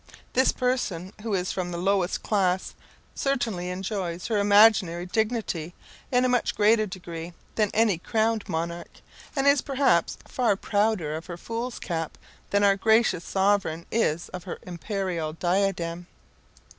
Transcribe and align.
This 0.33 0.51
person, 0.51 1.13
who 1.21 1.35
is 1.35 1.51
from 1.51 1.69
the 1.69 1.77
lowest 1.77 2.23
class, 2.23 2.73
certainly 3.13 3.69
enjoys 3.69 4.25
her 4.29 4.39
imaginary 4.39 5.05
dignity 5.05 5.75
in 6.11 6.25
a 6.25 6.27
much 6.27 6.55
greater 6.55 6.87
degree 6.87 7.33
than 7.53 7.69
any 7.71 7.99
crowned 7.99 8.49
monarch, 8.49 8.93
and 9.35 9.45
is 9.45 9.61
perhaps 9.61 10.17
far 10.27 10.55
prouder 10.55 11.13
of 11.15 11.27
her 11.27 11.37
fool's 11.37 11.77
cap 11.77 12.17
than 12.49 12.63
our 12.63 12.77
gracious 12.77 13.23
sovereign 13.23 13.85
is 13.91 14.27
of 14.29 14.45
her 14.45 14.57
imperial 14.63 15.33
diadem. 15.33 16.07